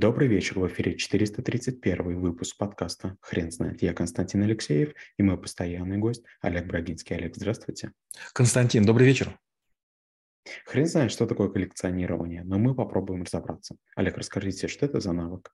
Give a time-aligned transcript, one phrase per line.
[0.00, 3.82] Добрый вечер, в эфире 431 выпуск подкаста «Хрен знает».
[3.82, 7.16] Я Константин Алексеев и мой постоянный гость Олег Брагинский.
[7.16, 7.92] Олег, здравствуйте.
[8.32, 9.38] Константин, добрый вечер.
[10.64, 13.76] Хрен знает, что такое коллекционирование, но мы попробуем разобраться.
[13.94, 15.52] Олег, расскажите, что это за навык?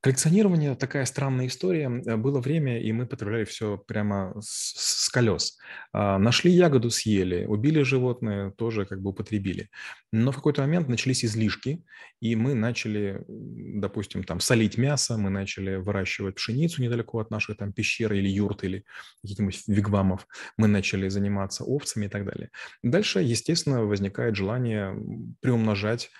[0.00, 1.88] Коллекционирование– такая странная история.
[1.88, 5.58] Было время, и мы потребляли все прямо с, с колес.
[5.92, 9.70] А, нашли ягоду– съели, убили животное– тоже как бы употребили.
[10.12, 11.84] Но в какой-то момент начались излишки,
[12.20, 17.72] и мы начали, допустим, там солить мясо, мы начали выращивать пшеницу недалеко от нашей там
[17.72, 18.84] пещеры или юрт, или
[19.22, 20.26] каких-нибудь вигвамов,
[20.56, 22.50] мы начали заниматься овцами и так далее.
[22.82, 24.96] Дальше, естественно, возникает желание
[25.40, 26.10] приумножать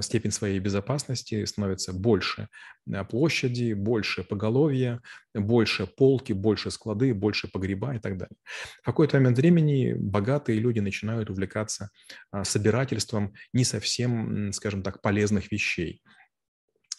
[0.00, 2.48] степень своей безопасности, становится больше
[2.88, 5.00] э, площади, больше поголовья,
[5.34, 8.36] больше полки, больше склады, больше погреба и так далее.
[8.82, 11.90] В какой-то момент времени богатые люди начинают увлекаться
[12.30, 16.02] а, собирательством не совсем, скажем так, полезных вещей–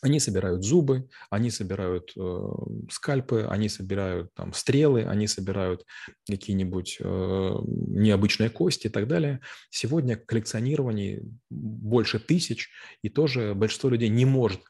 [0.05, 2.47] они собирают зубы, они собирают э,
[2.91, 5.83] скальпы, они собирают там стрелы, они собирают
[6.29, 7.55] какие-нибудь э,
[7.87, 9.39] необычные кости и так далее.
[9.71, 12.69] Сегодня коллекционирование больше тысяч,
[13.01, 14.61] и тоже большинство людей не может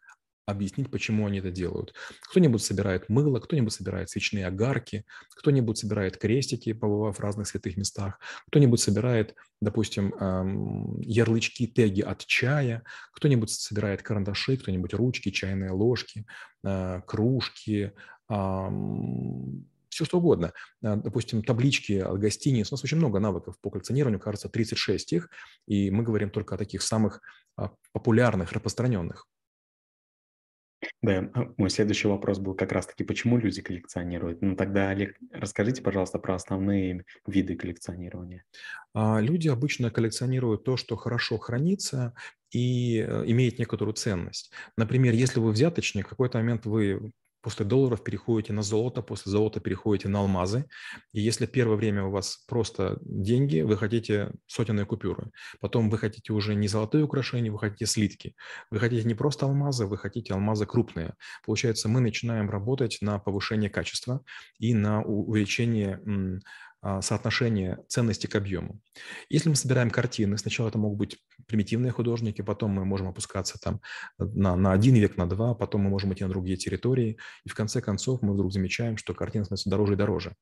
[0.45, 1.93] объяснить, почему они это делают.
[2.29, 8.19] Кто-нибудь собирает мыло, кто-нибудь собирает свечные огарки, кто-нибудь собирает крестики, побывав в разных святых местах,
[8.47, 10.13] кто-нибудь собирает, допустим,
[11.01, 16.25] ярлычки, теги от чая, кто-нибудь собирает карандаши, кто-нибудь ручки, чайные ложки,
[16.63, 17.91] а, кружки,
[19.95, 20.51] все что угодно.
[20.83, 22.71] А, допустим, таблички от гостиниц.
[22.71, 25.29] У нас очень много навыков по коллекционированию, кажется, 36 их,
[25.67, 27.21] и мы говорим только о таких самых
[27.55, 29.27] а, популярных, распространенных.
[31.01, 34.41] Да, а, мой следующий вопрос был как раз-таки, почему люди коллекционируют?
[34.41, 38.43] Ну тогда, Олег, расскажите, пожалуйста, про основные виды коллекционирования.
[38.93, 42.13] А, люди обычно коллекционируют то, что хорошо хранится
[42.51, 44.51] и э, имеет некоторую ценность.
[44.77, 47.11] Например, если вы взяточник, в какой-то момент вы
[47.45, 50.65] после долларов переходите на золото, после золота переходите на алмазы.
[51.13, 55.29] И если первое время у вас просто деньги, вы хотите сотенные купюры.
[55.59, 58.35] Потом вы хотите уже не золотые украшения, вы хотите слитки.
[58.72, 61.13] Вы хотите не просто алмазы, вы хотите алмазы крупные.
[61.45, 64.22] Получается, мы начинаем работать на повышение качества
[64.57, 66.01] и на увеличение
[67.01, 68.79] соотношение ценности к объему.
[69.29, 73.81] Если мы собираем картины, сначала это могут быть примитивные художники, потом мы можем опускаться там
[74.18, 77.56] на, на один век, на два, потом мы можем идти на другие территории, и в
[77.56, 80.35] конце концов мы вдруг замечаем, что картина становится дороже и дороже.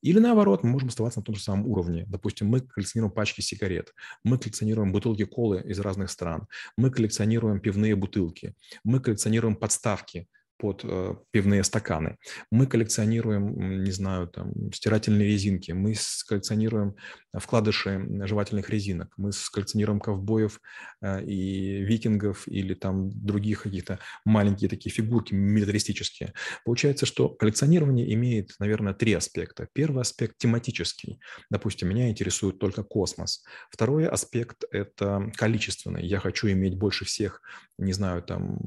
[0.00, 2.04] Или наоборот, мы можем оставаться на том же самом уровне.
[2.06, 3.92] Допустим, мы коллекционируем пачки сигарет,
[4.24, 8.54] мы коллекционируем бутылки колы из разных стран, мы коллекционируем пивные бутылки,
[8.84, 12.16] мы коллекционируем подставки под э, пивные стаканы.
[12.50, 15.94] Мы коллекционируем, не знаю, там, стирательные резинки, мы
[16.28, 16.94] коллекционируем
[17.36, 20.60] вкладыши жевательных резинок, мы коллекционируем ковбоев
[21.00, 26.34] э, и викингов или там других каких-то маленькие такие фигурки милитаристические.
[26.64, 29.68] Получается, что коллекционирование имеет, наверное, три аспекта.
[29.72, 31.20] Первый аспект тематический.
[31.50, 33.44] Допустим, меня интересует только космос.
[33.70, 36.04] Второй аспект– это количественный.
[36.06, 37.40] Я хочу иметь больше всех,
[37.78, 38.58] не знаю, там,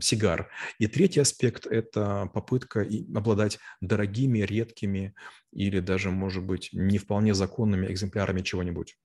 [0.00, 0.50] сигар.
[0.78, 5.14] И третий аспект– это попытка обладать дорогими, редкими
[5.52, 8.96] или даже, может быть, не вполне законными экземплярами чего-нибудь.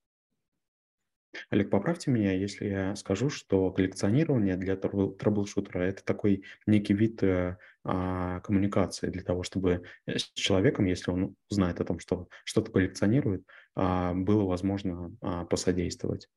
[1.49, 7.57] Олег, поправьте меня, если я скажу, что коллекционирование для траблшутера– это такой некий вид э,
[7.83, 13.45] а, коммуникации для того, чтобы с человеком, если он знает о том, что что-то коллекционирует,
[13.75, 16.29] а, было возможно а, посодействовать.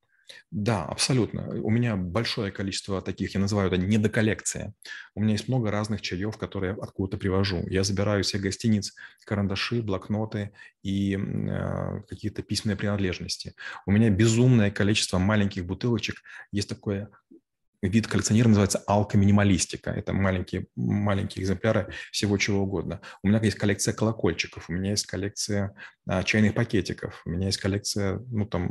[0.50, 1.48] Да, абсолютно.
[1.62, 4.75] У меня большое количество таких, я называю это недоколлекция.
[5.14, 7.64] У меня есть много разных чаев, которые я откуда-то привожу.
[7.69, 8.94] Я забираю все гостиниц
[9.25, 13.54] карандаши, блокноты и э, какие-то письменные принадлежности.
[13.87, 16.16] У меня безумное количество маленьких бутылочек.
[16.53, 17.10] Есть такое
[17.82, 19.91] вид коллекционирования называется алкоминималистика.
[19.91, 23.00] Это маленькие, маленькие экземпляры всего чего угодно.
[23.22, 25.75] У меня есть коллекция колокольчиков, у меня есть коллекция
[26.06, 28.70] а, чайных пакетиков, у меня есть коллекция, ну там,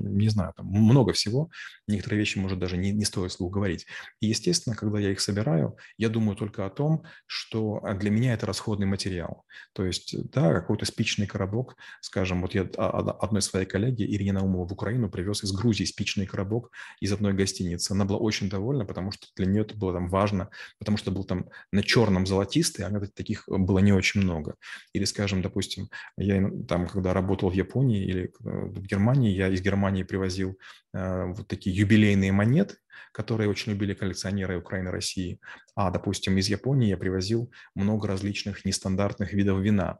[0.00, 1.50] не знаю, там много всего.
[1.86, 3.86] Некоторые вещи, может, даже не, не стоит слух говорить.
[4.20, 8.34] И, естественно, когда я их собираю, я думаю только о том, что а, для меня
[8.34, 9.44] это расходный материал.
[9.72, 14.72] То есть, да, какой-то спичный коробок, скажем, вот я одной своей коллеге, Ирине Наумовой, в
[14.72, 16.70] Украину привез из Грузии спичный коробок
[17.00, 17.92] из одной гостиницы.
[17.92, 20.48] Она была очень довольна, потому что для нее это было там важно,
[20.78, 24.54] потому что был там на черном золотистый, а таких было не очень много.
[24.92, 29.60] Или, скажем, допустим, я там, когда работал в Японии или э, в Германии, я из
[29.60, 30.58] Германии привозил
[30.94, 32.76] э, вот такие юбилейные монеты,
[33.12, 35.40] которые очень любили коллекционеры Украины и России.
[35.74, 39.98] А, допустим, из Японии я привозил много различных нестандартных видов вина.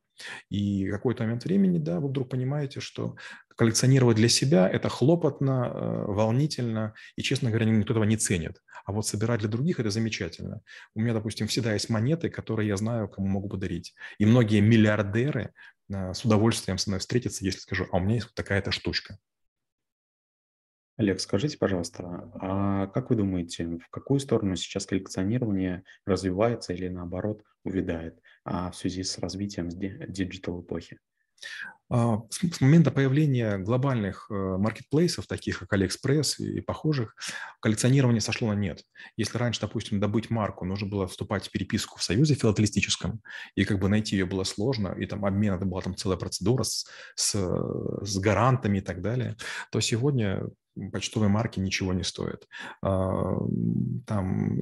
[0.48, 3.16] И какой-то момент времени, да, вы вдруг понимаете, что
[3.56, 8.62] коллекционировать для себя– это хлопотно, э, волнительно, и, честно говоря, никто этого не ценит.
[8.84, 10.60] А вот собирать для других– это замечательно.
[10.94, 13.94] У меня, допустим, всегда есть монеты, которые я знаю, кому могу подарить.
[14.18, 15.52] И многие миллиардеры
[15.92, 19.18] э, с удовольствием со мной встретятся, если скажу, а у меня есть вот такая-то штучка.
[21.00, 27.42] Олег, скажите, пожалуйста, а как вы думаете, в какую сторону сейчас коллекционирование развивается или наоборот
[27.64, 30.98] увядает а, в связи с развитием digital-эпохи?
[31.88, 37.16] А, с момента появления глобальных э, маркетплейсов, таких как Алиэкспресс и похожих,
[37.60, 38.84] коллекционирование сошло на нет.
[39.16, 43.22] Если раньше, допустим, добыть марку, нужно было вступать в переписку в союзе филателистическом,
[43.54, 46.62] и как бы найти ее было сложно, и там обмен, это была там целая процедура
[46.62, 49.36] с, с, с гарантами и так далее,
[49.72, 50.42] то сегодня
[50.92, 52.46] почтовые марки ничего не стоят.
[52.82, 53.36] А,
[54.06, 54.58] там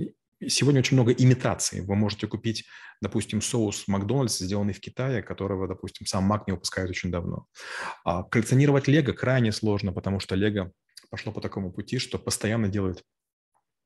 [0.47, 1.81] Сегодня очень много имитаций.
[1.81, 2.65] Вы можете купить,
[3.01, 7.47] допустим, соус Макдональдс, сделанный в Китае, которого, допустим, сам Мак не выпускает очень давно.
[8.05, 10.71] А коллекционировать Лего крайне сложно, потому что Лего
[11.11, 13.03] пошло по такому пути, что постоянно делают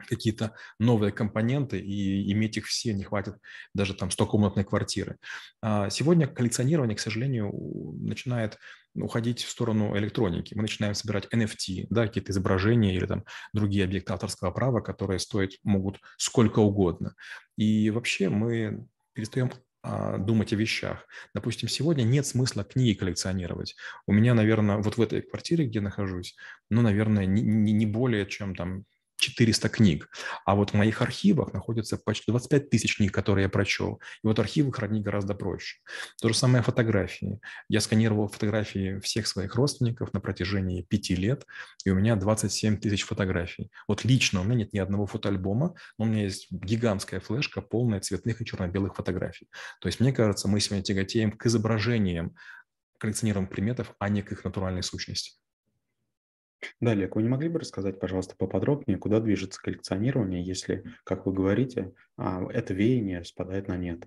[0.07, 3.37] какие-то новые компоненты, и иметь их все не хватит
[3.75, 5.19] даже там 100-комнатной квартиры.
[5.61, 7.53] А сегодня коллекционирование, к сожалению,
[8.01, 8.59] начинает
[8.95, 10.55] уходить в сторону электроники.
[10.55, 15.61] Мы начинаем собирать NFT, да, какие-то изображения или там другие объекты авторского права, которые стоить
[15.63, 17.15] могут сколько угодно.
[17.57, 19.51] И вообще мы перестаем
[19.83, 21.07] а, думать о вещах.
[21.35, 23.75] Допустим, сегодня нет смысла книги коллекционировать.
[24.07, 26.37] У меня, наверное, вот в этой квартире, где нахожусь,
[26.71, 28.85] ну, наверное, не, не более чем там
[29.23, 30.09] 400 книг.
[30.45, 34.01] А вот в моих архивах находится почти 25 тысяч книг, которые я прочел.
[34.23, 35.79] И вот архивы хранить гораздо проще.
[36.21, 37.41] То же самое фотографии.
[37.69, 41.47] Я сканировал фотографии всех своих родственников на протяжении пяти лет,
[41.85, 43.71] и у меня 27 тысяч фотографий.
[43.89, 48.01] Вот лично у меня нет ни одного фотоальбома, но у меня есть гигантская флешка, полная
[48.01, 49.49] цветных и черно-белых фотографий.
[49.81, 52.35] То есть, мне кажется, мы сегодня тяготеем к изображениям
[52.99, 55.42] коллекционируемых предметов, а не к их натуральной сущности.
[56.81, 61.33] Да, Олег, вы не могли бы рассказать, пожалуйста, поподробнее, куда движется коллекционирование, если, как вы
[61.33, 64.07] говорите, а, это веяние спадает на нет?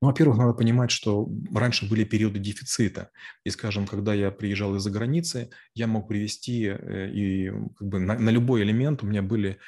[0.00, 3.10] Ну, во-первых, надо понимать, что раньше были периоды дефицита.
[3.44, 8.18] И, скажем, когда я приезжал из-за границы, я мог привезти э, и как бы на,
[8.18, 9.58] на любой элемент у меня были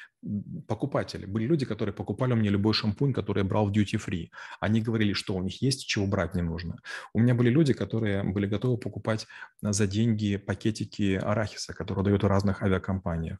[0.66, 1.26] покупатели.
[1.26, 4.28] Были люди, которые покупали у меня любой шампунь, который я брал в duty free.
[4.60, 6.76] Они говорили, что у них есть, чего брать не нужно.
[7.14, 9.26] У меня были люди, которые были готовы покупать
[9.62, 13.38] за деньги пакетики арахиса, которые дают в разных авиакомпаниях.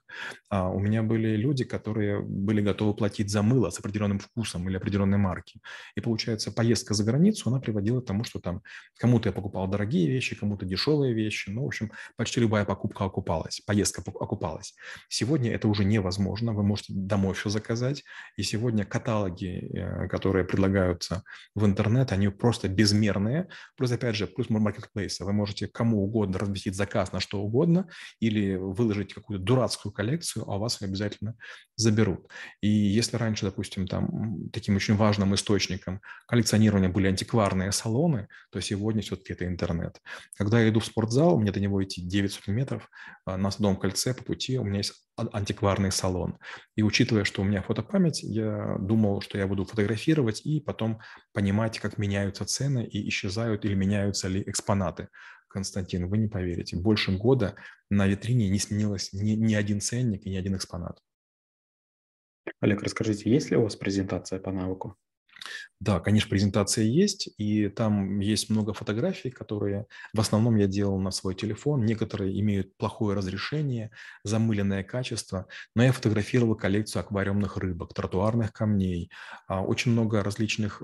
[0.49, 4.77] А у меня были люди, которые были готовы платить за мыло с определенным вкусом или
[4.77, 5.61] определенной марки.
[5.97, 8.63] И получается, поездка за границу, она приводила к тому, что там
[8.99, 11.51] кому-то я покупал дорогие вещи, кому-то дешевые вещи.
[11.51, 14.75] Ну, в общем, почти любая покупка окупалась, поездка окупалась.
[15.09, 16.53] Сегодня это уже невозможно.
[16.53, 18.05] Вы можете домой все заказать.
[18.37, 21.23] И сегодня каталоги, э, которые предлагаются
[21.55, 23.49] в интернет, они просто безмерные.
[23.77, 25.25] Плюс, опять же, плюс маркетплейсы.
[25.25, 27.89] Вы можете кому угодно разместить заказ на что угодно
[28.21, 31.37] или выложить какую-то дурацкую коллекцию, а вас ее обязательно
[31.77, 32.29] заберут.
[32.61, 39.03] И если раньше, допустим, там таким очень важным источником коллекционирования были антикварные салоны, то сегодня
[39.03, 40.01] все-таки это интернет.
[40.37, 42.91] Когда я иду в спортзал, мне до него идти 900 метров,
[43.25, 46.39] а на Садовом кольце по пути у меня есть антикварный салон.
[46.75, 51.01] И учитывая, что у меня фотопамять, я думал, что я буду фотографировать и потом
[51.33, 55.09] понимать, как меняются цены и исчезают или меняются ли экспонаты.
[55.49, 57.55] Константин, вы не поверите, больше года
[57.89, 61.01] на витрине не сменилось ни, ни один ценник и ни один экспонат.
[62.61, 64.97] Олег, расскажите, есть ли у вас презентация по навыку?
[65.81, 71.11] Да, конечно, презентация есть, и там есть много фотографий, которые в основном я делал на
[71.11, 71.85] свой телефон.
[71.85, 73.91] Некоторые имеют плохое разрешение,
[74.25, 79.11] замыленное качество, но я фотографировал коллекцию аквариумных рыбок, тротуарных камней.
[79.49, 80.81] А, очень много различных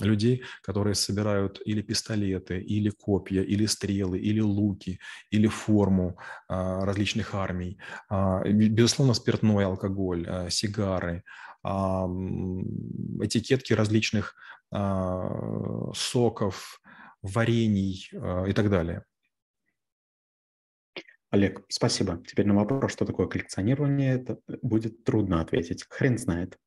[0.00, 4.98] людей, которые собирают или пистолеты, или копья, или стрелы, или луки,
[5.30, 6.18] или форму
[6.48, 7.78] а, различных армий.
[8.08, 11.22] А, безусловно, спиртной алкоголь, сигары,
[11.62, 14.34] этикетки различных
[14.72, 16.80] а, соков,
[17.22, 19.04] варений а, и так далее.
[21.30, 22.22] Олег, спасибо.
[22.26, 25.84] Теперь на вопрос, что такое коллекционирование, это будет трудно ответить.
[25.88, 26.58] Хрен знает.